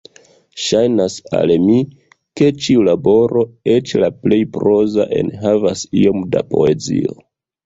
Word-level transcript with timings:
Ŝajnas 0.67 1.17
al 1.39 1.51
mi, 1.65 1.75
ke 2.41 2.47
ĉiu 2.67 2.85
laboro, 2.87 3.43
eĉ 3.75 3.93
la 4.05 4.11
plej 4.25 4.41
proza, 4.57 5.07
enhavas 5.21 5.85
iom 6.05 6.27
da 6.37 6.45
poezio. 6.57 7.17